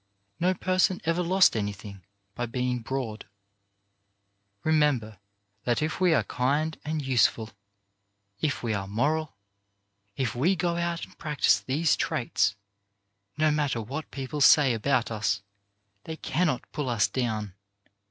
No 0.39 0.55
person 0.55 0.99
ever 1.03 1.21
lost 1.21 1.55
anything 1.55 2.01
by 2.33 2.47
being 2.47 2.79
broad. 2.79 3.27
Remember 4.63 5.19
that 5.63 5.79
if 5.83 6.01
we 6.01 6.11
are 6.15 6.23
kind 6.23 6.75
and 6.83 7.05
useful, 7.05 7.51
if 8.39 8.63
we 8.63 8.73
are 8.73 8.87
moral, 8.87 9.35
if 10.17 10.33
we 10.33 10.55
go 10.55 10.75
out 10.75 11.05
and 11.05 11.15
practise 11.19 11.59
these 11.59 11.95
traits, 11.95 12.55
no 13.37 13.51
matter 13.51 13.79
what 13.79 14.09
people 14.09 14.41
say 14.41 14.73
about 14.73 15.11
us, 15.11 15.43
they 16.05 16.15
cannot 16.17 16.63
pull 16.71 16.89
us 16.89 17.07
down. 17.07 17.53